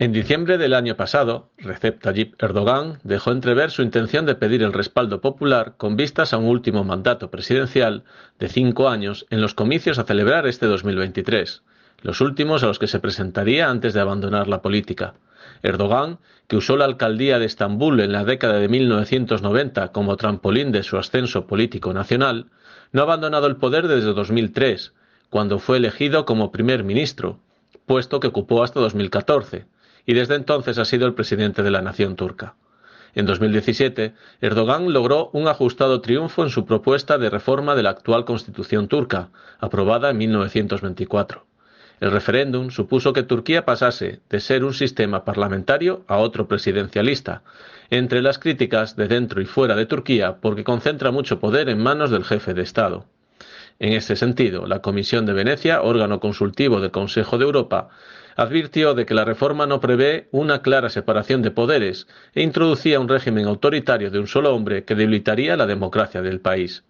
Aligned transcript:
En 0.00 0.10
diciembre 0.10 0.58
del 0.58 0.74
año 0.74 0.96
pasado, 0.96 1.50
Recep 1.56 2.02
Tayyip 2.02 2.42
Erdogan 2.42 2.98
dejó 3.04 3.30
entrever 3.30 3.70
su 3.70 3.80
intención 3.82 4.26
de 4.26 4.34
pedir 4.34 4.64
el 4.64 4.72
respaldo 4.72 5.20
popular 5.20 5.74
con 5.76 5.96
vistas 5.96 6.32
a 6.32 6.38
un 6.38 6.46
último 6.46 6.82
mandato 6.82 7.30
presidencial 7.30 8.02
de 8.40 8.48
cinco 8.48 8.88
años 8.88 9.24
en 9.30 9.40
los 9.40 9.54
comicios 9.54 10.00
a 10.00 10.04
celebrar 10.04 10.48
este 10.48 10.66
2023, 10.66 11.62
los 12.02 12.20
últimos 12.20 12.64
a 12.64 12.66
los 12.66 12.80
que 12.80 12.88
se 12.88 12.98
presentaría 12.98 13.70
antes 13.70 13.94
de 13.94 14.00
abandonar 14.00 14.48
la 14.48 14.62
política. 14.62 15.14
Erdogan, 15.62 16.18
que 16.48 16.56
usó 16.56 16.76
la 16.76 16.86
alcaldía 16.86 17.38
de 17.38 17.46
Estambul 17.46 18.00
en 18.00 18.10
la 18.10 18.24
década 18.24 18.58
de 18.58 18.68
1990 18.68 19.92
como 19.92 20.16
trampolín 20.16 20.72
de 20.72 20.82
su 20.82 20.98
ascenso 20.98 21.46
político 21.46 21.94
nacional, 21.94 22.46
no 22.90 23.02
ha 23.02 23.04
abandonado 23.04 23.46
el 23.46 23.56
poder 23.56 23.86
desde 23.86 24.12
2003, 24.12 24.92
cuando 25.30 25.60
fue 25.60 25.76
elegido 25.76 26.24
como 26.24 26.50
primer 26.50 26.82
ministro, 26.82 27.38
puesto 27.86 28.18
que 28.18 28.26
ocupó 28.26 28.64
hasta 28.64 28.80
2014 28.80 29.72
y 30.06 30.14
desde 30.14 30.34
entonces 30.34 30.78
ha 30.78 30.84
sido 30.84 31.06
el 31.06 31.14
presidente 31.14 31.62
de 31.62 31.70
la 31.70 31.82
nación 31.82 32.16
turca. 32.16 32.54
En 33.14 33.26
2017, 33.26 34.14
Erdogan 34.40 34.92
logró 34.92 35.30
un 35.32 35.46
ajustado 35.46 36.00
triunfo 36.00 36.42
en 36.42 36.50
su 36.50 36.66
propuesta 36.66 37.16
de 37.16 37.30
reforma 37.30 37.76
de 37.76 37.84
la 37.84 37.90
actual 37.90 38.24
constitución 38.24 38.88
turca, 38.88 39.28
aprobada 39.60 40.10
en 40.10 40.18
1924. 40.18 41.46
El 42.00 42.10
referéndum 42.10 42.70
supuso 42.70 43.12
que 43.12 43.22
Turquía 43.22 43.64
pasase 43.64 44.20
de 44.28 44.40
ser 44.40 44.64
un 44.64 44.74
sistema 44.74 45.24
parlamentario 45.24 46.04
a 46.08 46.16
otro 46.16 46.48
presidencialista, 46.48 47.42
entre 47.88 48.20
las 48.20 48.40
críticas 48.40 48.96
de 48.96 49.06
dentro 49.06 49.40
y 49.40 49.46
fuera 49.46 49.76
de 49.76 49.86
Turquía 49.86 50.38
porque 50.40 50.64
concentra 50.64 51.12
mucho 51.12 51.38
poder 51.38 51.68
en 51.68 51.78
manos 51.78 52.10
del 52.10 52.24
jefe 52.24 52.52
de 52.52 52.62
Estado. 52.62 53.06
En 53.78 53.92
este 53.92 54.16
sentido, 54.16 54.66
la 54.66 54.80
Comisión 54.80 55.24
de 55.26 55.32
Venecia, 55.32 55.82
órgano 55.82 56.18
consultivo 56.18 56.80
del 56.80 56.90
Consejo 56.90 57.38
de 57.38 57.44
Europa, 57.44 57.90
advirtió 58.36 58.94
de 58.94 59.06
que 59.06 59.14
la 59.14 59.24
reforma 59.24 59.66
no 59.66 59.80
prevé 59.80 60.28
una 60.30 60.62
clara 60.62 60.90
separación 60.90 61.42
de 61.42 61.50
poderes 61.50 62.06
e 62.34 62.42
introducía 62.42 63.00
un 63.00 63.08
régimen 63.08 63.46
autoritario 63.46 64.10
de 64.10 64.18
un 64.18 64.26
solo 64.26 64.54
hombre 64.54 64.84
que 64.84 64.94
debilitaría 64.94 65.56
la 65.56 65.66
democracia 65.66 66.22
del 66.22 66.40
país. 66.40 66.84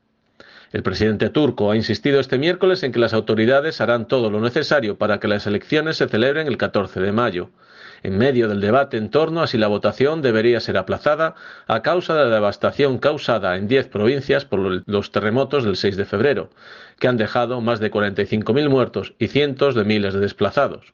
El 0.73 0.83
presidente 0.83 1.31
turco 1.31 1.71
ha 1.71 1.77
insistido 1.77 2.19
este 2.19 2.37
miércoles 2.37 2.83
en 2.83 2.91
que 2.91 2.99
las 2.99 3.15
autoridades 3.15 3.81
harán 3.81 4.09
todo 4.09 4.29
lo 4.29 4.41
necesario 4.41 4.99
para 4.99 5.21
que 5.21 5.29
las 5.29 5.47
elecciones 5.47 5.99
se 5.99 6.09
celebren 6.09 6.49
el 6.49 6.57
14 6.57 7.01
de 7.01 7.13
mayo, 7.13 7.51
en 8.03 8.19
medio 8.19 8.49
del 8.49 8.61
debate 8.61 8.97
en 8.97 9.09
torno 9.09 9.41
a 9.41 9.47
si 9.47 9.57
la 9.57 9.69
votación 9.69 10.21
debería 10.21 10.59
ser 10.59 10.77
aplazada 10.77 11.37
a 11.69 11.83
causa 11.83 12.15
de 12.15 12.25
la 12.25 12.35
devastación 12.35 12.99
causada 12.99 13.57
en 13.57 13.69
diez 13.69 13.87
provincias 13.87 14.45
por 14.45 14.83
los 14.85 15.13
terremotos 15.13 15.63
del 15.63 15.77
6 15.77 15.97
de 15.97 16.05
febrero, 16.07 16.51
que 16.99 17.07
han 17.07 17.17
dejado 17.17 17.61
más 17.61 17.79
de 17.79 17.93
45.000 17.93 18.69
muertos 18.69 19.15
y 19.21 19.29
cientos 19.29 19.77
de 19.77 19.85
miles 19.85 20.13
de 20.13 20.21
desplazados. 20.21 20.93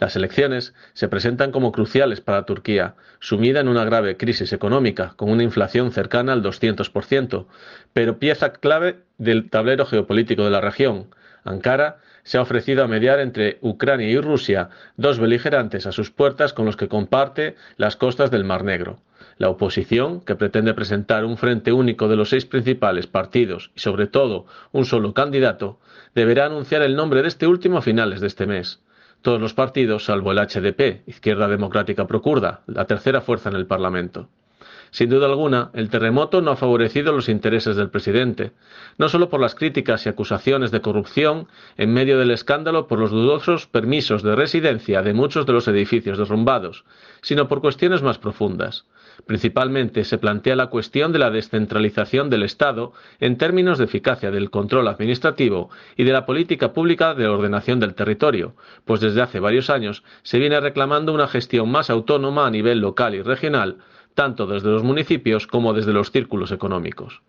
Las 0.00 0.16
elecciones 0.16 0.72
se 0.94 1.08
presentan 1.08 1.52
como 1.52 1.72
cruciales 1.72 2.22
para 2.22 2.46
Turquía, 2.46 2.94
sumida 3.20 3.60
en 3.60 3.68
una 3.68 3.84
grave 3.84 4.16
crisis 4.16 4.54
económica, 4.54 5.12
con 5.16 5.28
una 5.28 5.42
inflación 5.42 5.92
cercana 5.92 6.32
al 6.32 6.42
200%, 6.42 7.44
pero 7.92 8.18
pieza 8.18 8.54
clave 8.54 9.00
del 9.18 9.50
tablero 9.50 9.84
geopolítico 9.84 10.42
de 10.42 10.50
la 10.50 10.62
región. 10.62 11.14
Ankara 11.44 11.98
se 12.22 12.38
ha 12.38 12.42
ofrecido 12.42 12.82
a 12.82 12.88
mediar 12.88 13.20
entre 13.20 13.58
Ucrania 13.60 14.08
y 14.08 14.18
Rusia, 14.18 14.70
dos 14.96 15.18
beligerantes 15.18 15.86
a 15.86 15.92
sus 15.92 16.10
puertas 16.10 16.54
con 16.54 16.64
los 16.64 16.78
que 16.78 16.88
comparte 16.88 17.56
las 17.76 17.96
costas 17.96 18.30
del 18.30 18.44
Mar 18.44 18.64
Negro. 18.64 19.00
La 19.36 19.50
oposición, 19.50 20.22
que 20.22 20.34
pretende 20.34 20.72
presentar 20.72 21.26
un 21.26 21.36
frente 21.36 21.74
único 21.74 22.08
de 22.08 22.16
los 22.16 22.30
seis 22.30 22.46
principales 22.46 23.06
partidos 23.06 23.70
y 23.74 23.80
sobre 23.80 24.06
todo 24.06 24.46
un 24.72 24.86
solo 24.86 25.12
candidato, 25.12 25.78
deberá 26.14 26.46
anunciar 26.46 26.80
el 26.80 26.96
nombre 26.96 27.20
de 27.20 27.28
este 27.28 27.46
último 27.46 27.76
a 27.76 27.82
finales 27.82 28.20
de 28.20 28.26
este 28.26 28.46
mes 28.46 28.80
todos 29.22 29.40
los 29.40 29.54
partidos, 29.54 30.04
salvo 30.04 30.32
el 30.32 30.38
HDP, 30.38 31.06
Izquierda 31.08 31.48
Democrática 31.48 32.06
Procurda, 32.06 32.62
la 32.66 32.86
tercera 32.86 33.20
fuerza 33.20 33.48
en 33.50 33.56
el 33.56 33.66
Parlamento. 33.66 34.28
Sin 34.90 35.08
duda 35.08 35.26
alguna, 35.26 35.70
el 35.74 35.88
terremoto 35.88 36.42
no 36.42 36.50
ha 36.50 36.56
favorecido 36.56 37.12
los 37.12 37.28
intereses 37.28 37.76
del 37.76 37.90
presidente, 37.90 38.52
no 38.98 39.08
solo 39.08 39.28
por 39.28 39.40
las 39.40 39.54
críticas 39.54 40.04
y 40.04 40.08
acusaciones 40.08 40.72
de 40.72 40.80
corrupción 40.80 41.46
en 41.76 41.92
medio 41.92 42.18
del 42.18 42.32
escándalo 42.32 42.88
por 42.88 42.98
los 42.98 43.10
dudosos 43.10 43.66
permisos 43.66 44.22
de 44.22 44.34
residencia 44.34 45.02
de 45.02 45.14
muchos 45.14 45.46
de 45.46 45.52
los 45.52 45.68
edificios 45.68 46.18
derrumbados, 46.18 46.84
sino 47.22 47.46
por 47.46 47.60
cuestiones 47.60 48.02
más 48.02 48.18
profundas. 48.18 48.86
Principalmente 49.26 50.04
se 50.04 50.18
plantea 50.18 50.56
la 50.56 50.68
cuestión 50.68 51.12
de 51.12 51.18
la 51.18 51.30
descentralización 51.30 52.30
del 52.30 52.42
Estado 52.42 52.92
en 53.20 53.36
términos 53.36 53.78
de 53.78 53.84
eficacia 53.84 54.30
del 54.30 54.50
control 54.50 54.88
administrativo 54.88 55.70
y 55.96 56.04
de 56.04 56.12
la 56.12 56.26
política 56.26 56.72
pública 56.72 57.14
de 57.14 57.28
ordenación 57.28 57.80
del 57.80 57.94
territorio, 57.94 58.54
pues 58.84 59.00
desde 59.00 59.22
hace 59.22 59.38
varios 59.38 59.70
años 59.70 60.02
se 60.22 60.38
viene 60.38 60.58
reclamando 60.58 61.12
una 61.12 61.28
gestión 61.28 61.70
más 61.70 61.90
autónoma 61.90 62.46
a 62.46 62.50
nivel 62.50 62.80
local 62.80 63.14
y 63.14 63.22
regional, 63.22 63.78
tanto 64.14 64.46
desde 64.46 64.70
los 64.70 64.82
municipios 64.82 65.46
como 65.46 65.72
desde 65.72 65.92
los 65.92 66.10
círculos 66.10 66.52
económicos. 66.52 67.22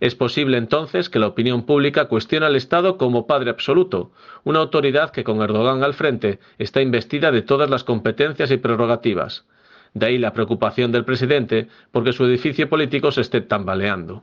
Es 0.00 0.14
posible 0.14 0.58
entonces 0.58 1.08
que 1.08 1.18
la 1.18 1.28
opinión 1.28 1.64
pública 1.64 2.06
cuestione 2.06 2.44
al 2.46 2.56
Estado 2.56 2.98
como 2.98 3.26
padre 3.26 3.50
absoluto, 3.50 4.12
una 4.44 4.58
autoridad 4.58 5.10
que 5.10 5.24
con 5.24 5.40
Erdogan 5.40 5.82
al 5.82 5.94
frente 5.94 6.38
está 6.58 6.82
investida 6.82 7.32
de 7.32 7.42
todas 7.42 7.70
las 7.70 7.82
competencias 7.82 8.50
y 8.50 8.58
prerrogativas. 8.58 9.46
De 9.94 10.06
ahí 10.06 10.18
la 10.18 10.34
preocupación 10.34 10.92
del 10.92 11.06
presidente 11.06 11.68
porque 11.92 12.12
su 12.12 12.26
edificio 12.26 12.68
político 12.68 13.10
se 13.10 13.22
esté 13.22 13.40
tambaleando. 13.40 14.22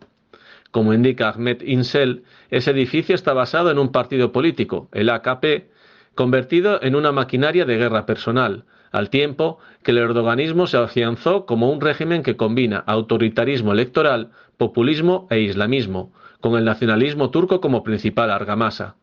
Como 0.70 0.94
indica 0.94 1.30
Ahmed 1.30 1.62
Insel, 1.62 2.24
ese 2.52 2.72
edificio 2.72 3.16
está 3.16 3.34
basado 3.34 3.72
en 3.72 3.80
un 3.80 3.92
partido 3.92 4.32
político, 4.32 4.90
el 4.92 5.10
AKP, 5.10 5.70
convertido 6.14 6.82
en 6.84 6.96
una 6.96 7.12
maquinaria 7.12 7.66
de 7.66 7.78
guerra 7.78 8.06
personal, 8.06 8.66
al 8.94 9.10
tiempo 9.10 9.60
que 9.84 9.92
el 9.92 9.98
erdoganismo 9.98 10.68
se 10.68 10.78
afianzó 10.78 11.46
como 11.46 11.70
un 11.70 11.82
régimen 11.82 12.24
que 12.24 12.38
combina 12.38 12.78
autoritarismo 12.86 13.74
electoral, 13.74 14.30
populismo 14.56 15.28
e 15.30 15.42
islamismo, 15.42 16.14
con 16.40 16.58
el 16.58 16.64
nacionalismo 16.64 17.32
turco 17.32 17.60
como 17.60 17.84
principal 17.84 18.30
argamasa. 18.30 18.96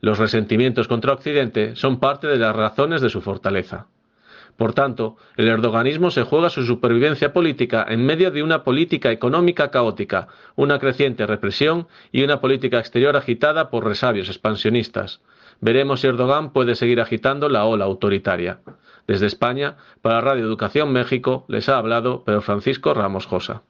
Los 0.00 0.18
resentimientos 0.18 0.88
contra 0.88 1.12
Occidente 1.12 1.76
son 1.76 2.00
parte 2.00 2.26
de 2.26 2.38
las 2.38 2.56
razones 2.56 3.02
de 3.02 3.10
su 3.10 3.20
fortaleza. 3.20 3.86
Por 4.56 4.72
tanto, 4.72 5.16
el 5.36 5.48
erdoganismo 5.48 6.10
se 6.10 6.22
juega 6.22 6.48
su 6.48 6.64
supervivencia 6.64 7.32
política 7.32 7.84
en 7.88 8.06
medio 8.06 8.30
de 8.30 8.42
una 8.42 8.62
política 8.62 9.10
económica 9.10 9.70
caótica, 9.70 10.28
una 10.54 10.78
creciente 10.78 11.26
represión 11.26 11.88
y 12.12 12.22
una 12.22 12.40
política 12.40 12.78
exterior 12.78 13.16
agitada 13.16 13.68
por 13.68 13.84
resabios 13.84 14.28
expansionistas. 14.28 15.20
Veremos 15.60 16.00
si 16.00 16.06
Erdogan 16.06 16.52
puede 16.52 16.76
seguir 16.76 17.00
agitando 17.00 17.48
la 17.48 17.64
ola 17.64 17.84
autoritaria. 17.84 18.60
Desde 19.06 19.26
España, 19.26 19.76
para 20.02 20.20
Radio 20.20 20.44
Educación 20.44 20.92
México, 20.92 21.44
les 21.48 21.68
ha 21.68 21.76
hablado 21.76 22.24
Pedro 22.24 22.42
Francisco 22.42 22.94
Ramos 22.94 23.26
Josa. 23.26 23.62